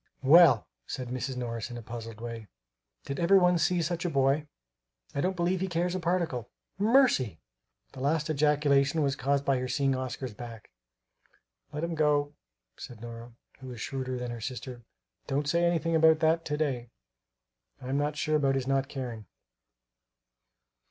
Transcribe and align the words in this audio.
"Well!" 0.23 0.67
said 0.87 1.09
Mrs. 1.09 1.37
Morris 1.37 1.69
in 1.69 1.77
a 1.77 1.83
puzzled 1.83 2.19
way, 2.21 2.47
"did 3.05 3.19
ever 3.19 3.37
one 3.37 3.59
see 3.59 3.83
such 3.83 4.03
a 4.03 4.09
boy? 4.09 4.47
I 5.13 5.21
don't 5.21 5.35
believe 5.35 5.61
he 5.61 5.67
cares 5.67 5.93
a 5.93 5.99
particle 5.99 6.49
Mercy!" 6.79 7.39
The 7.91 7.99
last 7.99 8.27
ejaculation 8.27 9.03
was 9.03 9.15
caused 9.15 9.45
by 9.45 9.59
her 9.59 9.67
seeing 9.67 9.95
Oscar's 9.95 10.33
back. 10.33 10.71
"Let 11.71 11.83
him 11.83 11.93
go," 11.93 12.33
said 12.77 12.99
Nora, 12.99 13.33
who 13.59 13.67
was 13.67 13.79
shrewder 13.79 14.17
than 14.17 14.31
her 14.31 14.41
sister; 14.41 14.81
"don't 15.27 15.47
say 15.47 15.65
anything 15.65 15.95
about 15.95 16.17
that 16.21 16.45
to 16.45 16.57
day; 16.57 16.89
I'm 17.79 17.99
not 17.99 18.17
sure 18.17 18.37
about 18.37 18.55
his 18.55 18.65
not 18.65 18.89
caring." 18.89 19.27